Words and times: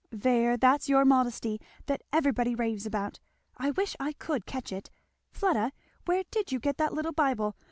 "There 0.09 0.57
that's 0.57 0.89
your 0.89 1.05
modesty, 1.05 1.61
that 1.85 2.01
everybody 2.11 2.55
raves 2.55 2.87
about 2.87 3.19
I 3.57 3.69
wish 3.69 3.95
I 3.99 4.13
could 4.13 4.47
catch 4.47 4.71
it. 4.71 4.89
Fleda, 5.31 5.73
where 6.05 6.23
did 6.31 6.51
you 6.51 6.59
get 6.59 6.77
that 6.77 6.95
little 6.95 7.13
Bible? 7.13 7.55